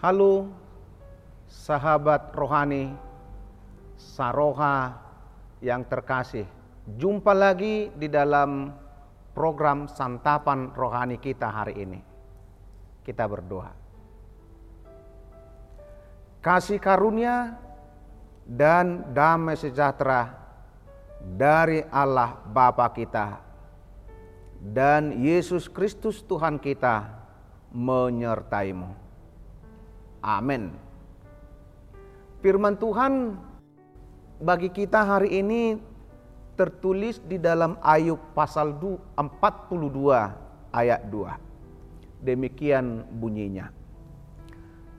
Halo 0.00 0.48
sahabat 1.44 2.32
rohani, 2.32 2.88
saroha 4.00 4.96
yang 5.60 5.84
terkasih. 5.84 6.48
Jumpa 6.96 7.36
lagi 7.36 7.92
di 7.92 8.08
dalam 8.08 8.72
program 9.36 9.92
santapan 9.92 10.72
rohani 10.72 11.20
kita 11.20 11.52
hari 11.52 11.84
ini. 11.84 12.00
Kita 13.04 13.28
berdoa. 13.28 13.68
Kasih 16.40 16.80
karunia 16.80 17.60
dan 18.48 19.04
damai 19.12 19.60
sejahtera 19.60 20.32
dari 21.20 21.84
Allah 21.92 22.40
Bapa 22.48 22.88
kita 22.88 23.36
dan 24.64 25.20
Yesus 25.20 25.68
Kristus 25.68 26.24
Tuhan 26.24 26.56
kita 26.56 27.04
menyertaimu. 27.76 29.09
Amin. 30.20 30.76
Firman 32.44 32.76
Tuhan 32.76 33.36
bagi 34.40 34.72
kita 34.72 35.04
hari 35.04 35.40
ini 35.40 35.76
tertulis 36.56 37.20
di 37.24 37.40
dalam 37.40 37.80
Ayub 37.80 38.20
pasal 38.36 38.76
42 38.76 39.16
ayat 40.76 41.00
2. 41.08 42.24
Demikian 42.24 43.08
bunyinya. 43.16 43.72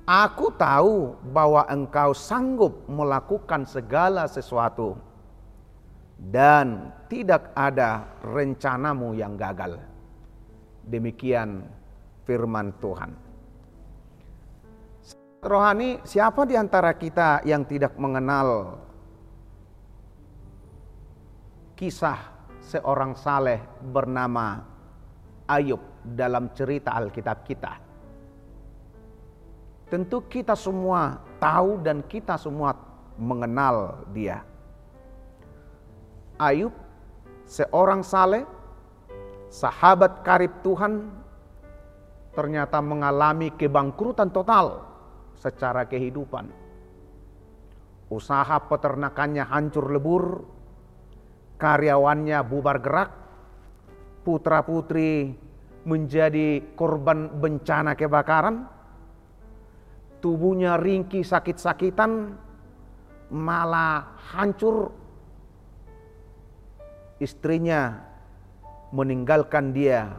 Aku 0.10 0.50
tahu 0.58 1.14
bahwa 1.30 1.70
engkau 1.70 2.18
sanggup 2.18 2.90
melakukan 2.90 3.70
segala 3.70 4.26
sesuatu 4.26 4.98
dan 6.18 6.90
tidak 7.06 7.54
ada 7.54 8.10
rencanamu 8.26 9.14
yang 9.14 9.38
gagal. 9.38 9.78
Demikian 10.86 11.62
firman 12.26 12.74
Tuhan. 12.82 13.31
Rohani, 15.42 15.98
siapa 16.06 16.46
di 16.46 16.54
antara 16.54 16.94
kita 16.94 17.42
yang 17.50 17.66
tidak 17.66 17.98
mengenal 17.98 18.78
kisah 21.74 22.46
seorang 22.62 23.18
saleh 23.18 23.58
bernama 23.82 24.62
Ayub 25.50 25.82
dalam 26.06 26.54
cerita 26.54 26.94
Alkitab 26.94 27.42
kita? 27.42 27.74
Tentu 29.90 30.30
kita 30.30 30.54
semua 30.54 31.26
tahu 31.42 31.82
dan 31.82 32.06
kita 32.06 32.38
semua 32.38 32.78
mengenal 33.18 34.06
dia. 34.14 34.46
Ayub, 36.38 36.70
seorang 37.50 38.06
saleh, 38.06 38.46
sahabat 39.50 40.22
karib 40.22 40.54
Tuhan, 40.62 41.10
ternyata 42.38 42.78
mengalami 42.78 43.50
kebangkrutan 43.58 44.30
total 44.30 44.91
secara 45.42 45.90
kehidupan. 45.90 46.54
Usaha 48.14 48.62
peternakannya 48.70 49.42
hancur 49.42 49.90
lebur, 49.90 50.46
karyawannya 51.58 52.38
bubar 52.46 52.78
gerak, 52.78 53.10
putra-putri 54.22 55.34
menjadi 55.82 56.62
korban 56.78 57.42
bencana 57.42 57.98
kebakaran, 57.98 58.70
tubuhnya 60.22 60.78
ringkih 60.78 61.26
sakit-sakitan, 61.26 62.38
malah 63.34 64.14
hancur. 64.38 64.94
Istrinya 67.22 68.02
meninggalkan 68.92 69.72
dia 69.74 70.10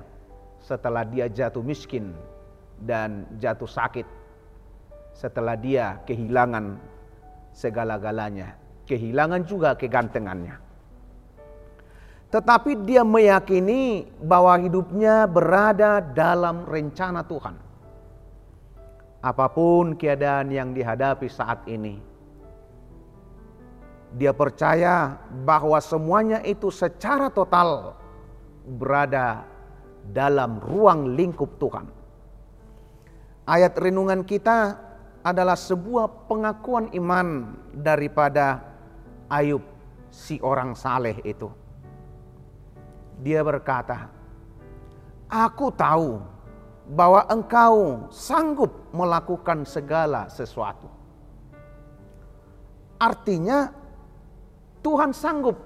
setelah 0.63 1.03
dia 1.03 1.27
jatuh 1.27 1.61
miskin 1.61 2.15
dan 2.79 3.27
jatuh 3.43 3.67
sakit 3.67 4.22
setelah 5.13 5.55
dia 5.55 6.01
kehilangan 6.09 6.81
segala-galanya, 7.53 8.57
kehilangan 8.89 9.45
juga 9.45 9.77
kegantengannya. 9.77 10.57
Tetapi 12.33 12.89
dia 12.89 13.05
meyakini 13.05 14.09
bahwa 14.25 14.57
hidupnya 14.57 15.29
berada 15.29 16.01
dalam 16.01 16.65
rencana 16.65 17.21
Tuhan. 17.29 17.57
Apa 19.23 19.47
pun 19.53 19.95
keadaan 19.95 20.49
yang 20.49 20.73
dihadapi 20.73 21.29
saat 21.29 21.63
ini, 21.69 22.01
dia 24.17 24.33
percaya 24.33 25.21
bahwa 25.45 25.77
semuanya 25.81 26.41
itu 26.45 26.73
secara 26.73 27.29
total 27.29 28.01
berada 28.65 29.45
dalam 30.09 30.59
ruang 30.59 31.15
lingkup 31.15 31.61
Tuhan. 31.61 31.87
Ayat 33.49 33.77
renungan 33.77 34.25
kita 34.25 34.81
adalah 35.23 35.55
sebuah 35.55 36.27
pengakuan 36.27 36.91
iman 36.99 37.55
daripada 37.71 38.59
Ayub, 39.31 39.63
si 40.11 40.37
orang 40.43 40.75
saleh 40.75 41.17
itu. 41.23 41.49
Dia 43.23 43.41
berkata, 43.47 44.11
"Aku 45.31 45.71
tahu 45.73 46.19
bahwa 46.93 47.23
engkau 47.31 48.11
sanggup 48.11 48.91
melakukan 48.91 49.63
segala 49.63 50.27
sesuatu." 50.27 50.91
Artinya, 52.99 53.71
Tuhan 54.83 55.15
sanggup 55.15 55.57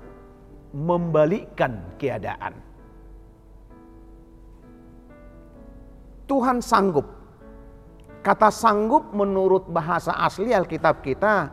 membalikkan 0.76 1.96
keadaan. 1.96 2.52
Tuhan 6.28 6.60
sanggup 6.60 7.15
Kata 8.26 8.50
sanggup 8.50 9.14
menurut 9.14 9.70
bahasa 9.70 10.10
asli 10.18 10.50
Alkitab 10.50 10.98
kita 10.98 11.46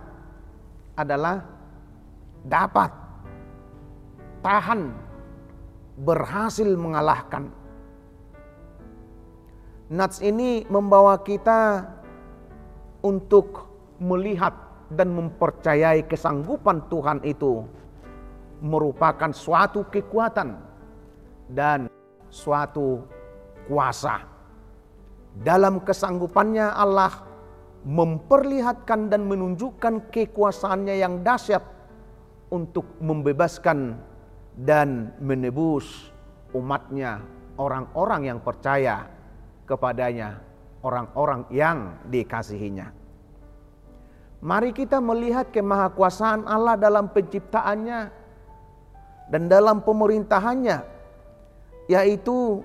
adalah 0.97 1.45
dapat, 2.41 2.89
tahan, 4.41 4.89
berhasil 6.01 6.65
mengalahkan. 6.73 7.45
Nats 9.93 10.17
ini 10.25 10.65
membawa 10.65 11.21
kita 11.21 11.85
untuk 13.05 13.69
melihat 14.01 14.57
dan 14.89 15.13
mempercayai 15.13 16.09
kesanggupan 16.09 16.89
Tuhan 16.89 17.21
itu 17.21 17.69
merupakan 18.65 19.29
suatu 19.29 19.85
kekuatan 19.93 20.57
dan 21.53 21.85
suatu 22.33 23.05
kuasa 23.69 24.32
dalam 25.41 25.81
kesanggupannya 25.81 26.69
Allah 26.69 27.25
memperlihatkan 27.83 29.09
dan 29.09 29.25
menunjukkan 29.25 30.13
kekuasaannya 30.13 30.95
yang 31.01 31.25
dahsyat 31.25 31.65
untuk 32.53 32.85
membebaskan 33.01 33.97
dan 34.53 35.11
menebus 35.17 36.13
umatnya, 36.53 37.25
orang-orang 37.57 38.29
yang 38.29 38.39
percaya 38.39 39.09
kepadanya, 39.65 40.37
orang-orang 40.85 41.49
yang 41.49 41.97
dikasihinya. 42.07 42.93
Mari 44.43 44.75
kita 44.75 44.99
melihat 44.99 45.49
kemahakuasaan 45.49 46.45
Allah 46.45 46.75
dalam 46.77 47.09
penciptaannya 47.09 47.99
dan 49.31 49.43
dalam 49.47 49.81
pemerintahannya, 49.81 50.77
yaitu 51.89 52.61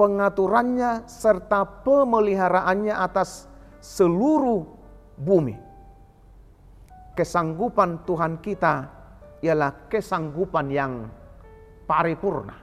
pengaturannya 0.00 1.04
serta 1.04 1.84
pemeliharaannya 1.84 2.96
atas 2.96 3.44
seluruh 3.84 4.64
bumi. 5.20 5.60
Kesanggupan 7.12 8.08
Tuhan 8.08 8.40
kita 8.40 8.88
ialah 9.44 9.92
kesanggupan 9.92 10.72
yang 10.72 11.04
paripurna. 11.84 12.56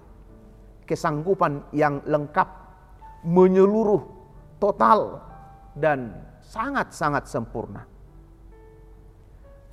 Kesanggupan 0.81 1.69
yang 1.77 2.01
lengkap, 2.09 2.49
menyeluruh, 3.21 4.01
total, 4.57 5.21
dan 5.77 6.17
sangat-sangat 6.41 7.29
sempurna. 7.29 7.85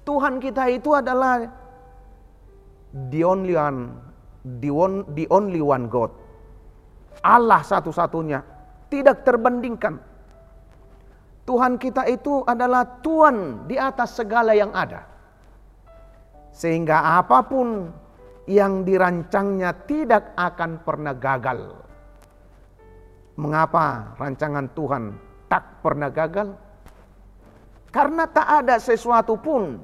Tuhan 0.04 0.36
kita 0.36 0.68
itu 0.68 0.92
adalah 0.92 1.48
the 3.08 3.24
only 3.24 3.56
one, 3.56 3.96
the, 4.60 4.68
one, 4.68 5.08
the 5.16 5.24
only 5.32 5.64
one 5.64 5.88
God 5.88 6.23
Allah 7.20 7.60
satu-satunya, 7.62 8.40
tidak 8.90 9.22
terbandingkan. 9.22 10.00
Tuhan 11.44 11.76
kita 11.76 12.08
itu 12.08 12.40
adalah 12.48 13.04
Tuhan 13.04 13.68
di 13.68 13.76
atas 13.76 14.16
segala 14.16 14.56
yang 14.56 14.72
ada. 14.72 15.04
Sehingga 16.54 17.20
apa 17.20 17.44
pun 17.44 17.92
yang 18.48 18.84
dirancangnya 18.84 19.76
tidak 19.84 20.32
akan 20.36 20.80
pernah 20.80 21.12
gagal. 21.12 21.60
Mengapa 23.34 24.14
rancangan 24.16 24.70
Tuhan 24.72 25.04
tak 25.50 25.84
pernah 25.84 26.08
gagal? 26.08 26.54
Karena 27.90 28.24
tak 28.30 28.64
ada 28.64 28.76
sesuatu 28.78 29.36
pun 29.36 29.78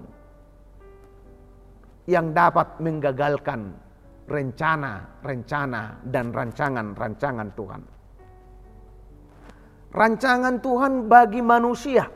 yang 2.09 2.33
dapat 2.35 2.79
menggagalkan 2.83 3.75
rencana-rencana 4.31 6.07
dan 6.07 6.31
rancangan-rancangan 6.31 7.49
Tuhan. 7.59 7.83
Rancangan 9.91 10.63
Tuhan 10.63 11.11
bagi 11.11 11.43
manusia 11.43 12.07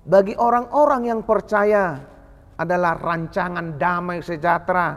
bagi 0.00 0.32
orang-orang 0.32 1.12
yang 1.12 1.20
percaya 1.28 2.00
adalah 2.56 2.96
rancangan 2.96 3.76
damai 3.76 4.24
sejahtera, 4.24 4.96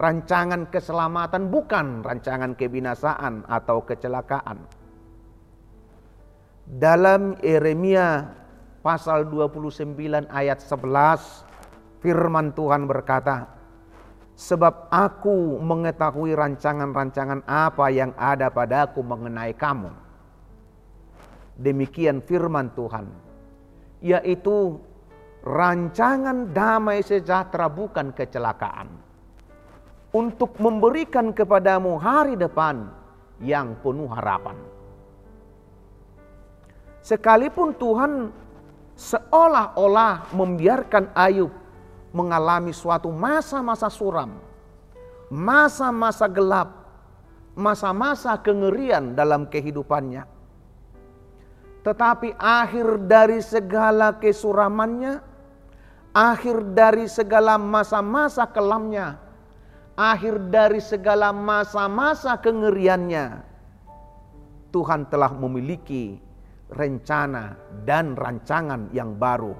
rancangan 0.00 0.72
keselamatan 0.72 1.52
bukan 1.52 2.00
rancangan 2.00 2.56
kebinasaan 2.56 3.44
atau 3.44 3.84
kecelakaan. 3.84 4.64
Dalam 6.68 7.36
Yeremia 7.44 8.24
pasal 8.80 9.28
29 9.28 10.32
ayat 10.32 10.64
11 10.64 12.00
firman 12.00 12.56
Tuhan 12.56 12.88
berkata, 12.88 13.52
Sebab 14.38 14.86
aku 14.94 15.58
mengetahui 15.58 16.38
rancangan-rancangan 16.38 17.42
apa 17.42 17.90
yang 17.90 18.14
ada 18.14 18.46
padaku 18.54 19.02
mengenai 19.02 19.50
kamu. 19.50 19.90
Demikian 21.58 22.22
firman 22.22 22.70
Tuhan 22.70 23.10
yaitu 23.98 24.78
rancangan 25.42 26.54
damai 26.54 27.02
sejahtera 27.02 27.66
bukan 27.66 28.14
kecelakaan. 28.14 28.86
Untuk 30.14 30.54
memberikan 30.62 31.34
kepadamu 31.34 31.98
hari 31.98 32.38
depan 32.38 32.88
yang 33.44 33.74
penuh 33.82 34.08
harapan. 34.08 34.56
Sekalipun 37.04 37.76
Tuhan 37.76 38.32
seolah-olah 38.96 40.32
membiarkan 40.32 41.12
Ayub 41.12 41.52
mengalami 42.12 42.72
suatu 42.72 43.12
masa-masa 43.12 43.92
suram, 43.92 44.40
masa-masa 45.28 46.26
gelap, 46.28 46.68
masa-masa 47.58 48.36
kengerian 48.40 49.12
dalam 49.12 49.44
kehidupannya. 49.48 50.24
Tetapi 51.84 52.36
akhir 52.36 53.08
dari 53.08 53.40
segala 53.40 54.16
kesuramannya, 54.16 55.20
akhir 56.12 56.74
dari 56.76 57.06
segala 57.08 57.56
masa-masa 57.56 58.44
kelamnya, 58.50 59.16
akhir 59.96 60.52
dari 60.52 60.82
segala 60.82 61.32
masa-masa 61.32 62.36
kengeriannya, 62.38 63.40
Tuhan 64.68 65.08
telah 65.08 65.32
memiliki 65.32 66.20
rencana 66.68 67.56
dan 67.88 68.12
rancangan 68.12 68.92
yang 68.92 69.16
baru, 69.16 69.56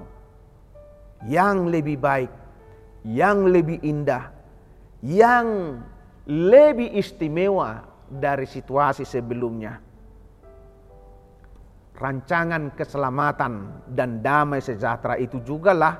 yang 1.27 1.67
lebih 1.67 1.99
baik, 1.99 2.31
yang 3.03 3.47
lebih 3.49 3.81
indah, 3.83 4.31
yang 5.03 5.79
lebih 6.29 6.95
istimewa 6.95 7.83
dari 8.07 8.45
situasi 8.45 9.03
sebelumnya 9.03 9.89
rancangan 11.99 12.71
keselamatan 12.73 13.83
dan 13.91 14.23
damai 14.23 14.63
sejahtera 14.63 15.19
itu 15.19 15.43
jugalah 15.43 15.99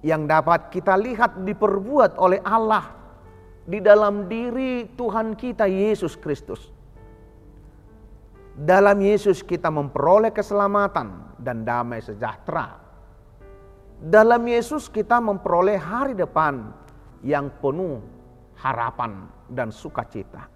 yang 0.00 0.24
dapat 0.24 0.72
kita 0.72 0.96
lihat 0.96 1.44
diperbuat 1.44 2.16
oleh 2.16 2.40
Allah 2.42 2.90
di 3.62 3.78
dalam 3.78 4.26
diri 4.26 4.88
Tuhan 4.98 5.36
kita 5.38 5.68
Yesus 5.68 6.18
Kristus. 6.18 6.72
Dalam 8.52 8.98
Yesus 9.00 9.44
kita 9.44 9.70
memperoleh 9.70 10.34
keselamatan 10.34 11.38
dan 11.38 11.62
damai 11.62 12.02
sejahtera. 12.02 12.81
Dalam 14.02 14.42
Yesus 14.50 14.90
kita 14.90 15.22
memperoleh 15.22 15.78
hari 15.78 16.18
depan 16.18 16.74
yang 17.22 17.46
penuh 17.62 18.02
harapan 18.58 19.30
dan 19.46 19.70
sukacita. 19.70 20.50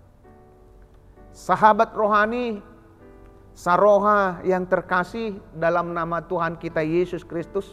Sahabat 1.31 1.95
rohani 1.95 2.59
Saroha 3.55 4.43
yang 4.43 4.67
terkasih 4.67 5.39
dalam 5.55 5.95
nama 5.95 6.27
Tuhan 6.27 6.59
kita 6.59 6.83
Yesus 6.83 7.23
Kristus. 7.23 7.71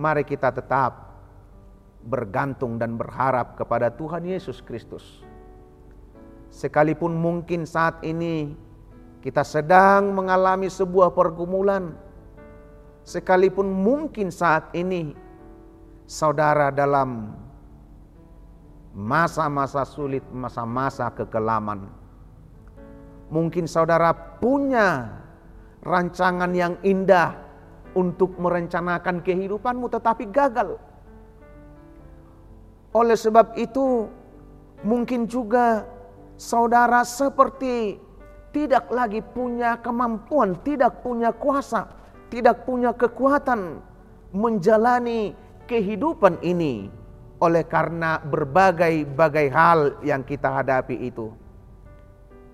Mari 0.00 0.24
kita 0.24 0.48
tetap 0.48 1.20
bergantung 2.08 2.80
dan 2.80 2.96
berharap 2.96 3.52
kepada 3.60 3.92
Tuhan 3.92 4.24
Yesus 4.24 4.64
Kristus. 4.64 5.20
Sekalipun 6.48 7.12
mungkin 7.12 7.68
saat 7.68 8.00
ini 8.00 8.56
kita 9.20 9.44
sedang 9.44 10.16
mengalami 10.16 10.72
sebuah 10.72 11.12
pergumulan, 11.12 12.07
sekalipun 13.04 13.68
mungkin 13.70 14.30
saat 14.32 14.70
ini 14.74 15.14
saudara 16.08 16.72
dalam 16.72 17.34
masa-masa 18.96 19.84
sulit, 19.86 20.24
masa-masa 20.32 21.12
kekelaman, 21.12 21.86
Mungkin 23.28 23.68
saudara 23.68 24.40
punya 24.40 25.20
rancangan 25.84 26.48
yang 26.56 26.80
indah 26.80 27.36
untuk 27.92 28.40
merencanakan 28.40 29.20
kehidupanmu 29.20 29.92
tetapi 29.92 30.32
gagal. 30.32 30.80
Oleh 32.96 33.16
sebab 33.20 33.52
itu 33.60 34.08
mungkin 34.80 35.28
juga 35.28 35.84
saudara 36.40 37.04
seperti 37.04 38.00
tidak 38.56 38.88
lagi 38.88 39.20
punya 39.20 39.76
kemampuan, 39.84 40.56
tidak 40.64 41.04
punya 41.04 41.28
kuasa, 41.28 41.84
tidak 42.28 42.68
punya 42.68 42.92
kekuatan 42.92 43.80
menjalani 44.32 45.32
kehidupan 45.64 46.40
ini 46.44 46.88
oleh 47.38 47.64
karena 47.64 48.18
berbagai-bagai 48.20 49.46
hal 49.52 49.80
yang 50.02 50.26
kita 50.26 50.60
hadapi 50.60 50.96
itu. 51.08 51.30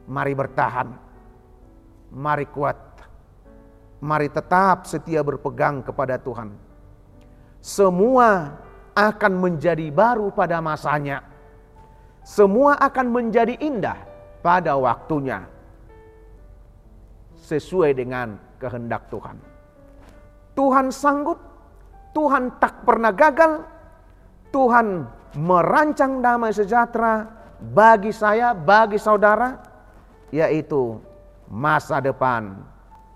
Mari 0.05 0.35
bertahan. 0.37 0.89
Mari 2.15 2.47
kuat. 2.53 2.79
Mari 4.05 4.29
tetap 4.29 4.85
setia 4.85 5.25
berpegang 5.25 5.81
kepada 5.81 6.21
Tuhan. 6.21 6.53
Semua 7.65 8.53
akan 8.93 9.33
menjadi 9.41 9.89
baru 9.89 10.29
pada 10.29 10.61
masanya. 10.61 11.25
Semua 12.21 12.77
akan 12.77 13.07
menjadi 13.09 13.57
indah 13.57 13.97
pada 14.45 14.77
waktunya. 14.77 15.49
Sesuai 17.41 17.97
dengan 17.97 18.37
kehendak 18.61 19.09
Tuhan. 19.09 19.54
Tuhan 20.55 20.91
sanggup, 20.95 21.39
Tuhan 22.15 22.63
tak 22.63 22.87
pernah 22.87 23.11
gagal, 23.11 23.67
Tuhan 24.55 25.07
merancang 25.35 26.23
damai 26.23 26.55
sejahtera 26.55 27.27
bagi 27.59 28.15
saya, 28.15 28.55
bagi 28.55 28.99
saudara, 28.99 29.59
yaitu 30.31 30.99
masa 31.51 31.99
depan 31.99 32.55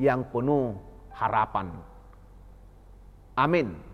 yang 0.02 0.26
penuh 0.30 0.74
harapan. 1.14 1.70
Amin. 3.38 3.87